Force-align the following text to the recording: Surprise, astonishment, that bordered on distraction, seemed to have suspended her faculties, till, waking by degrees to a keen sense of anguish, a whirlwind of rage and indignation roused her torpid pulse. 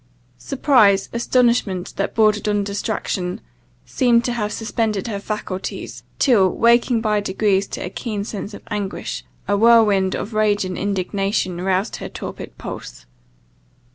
Surprise, 0.39 1.09
astonishment, 1.13 1.93
that 1.95 2.15
bordered 2.15 2.47
on 2.47 2.63
distraction, 2.63 3.39
seemed 3.85 4.25
to 4.25 4.33
have 4.33 4.51
suspended 4.51 5.05
her 5.05 5.19
faculties, 5.19 6.01
till, 6.17 6.49
waking 6.49 7.01
by 7.01 7.19
degrees 7.19 7.67
to 7.67 7.81
a 7.85 7.89
keen 7.91 8.23
sense 8.23 8.55
of 8.55 8.63
anguish, 8.71 9.23
a 9.47 9.55
whirlwind 9.55 10.15
of 10.15 10.33
rage 10.33 10.65
and 10.65 10.75
indignation 10.75 11.61
roused 11.61 11.97
her 11.97 12.09
torpid 12.09 12.57
pulse. 12.57 13.05